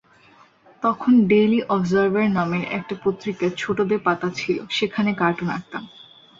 [0.83, 5.83] তখন Daily Observer নামের একটা পত্রিকায় ছোটদের পাতা ছিল, সেখানে কার্টুন আঁকতাম।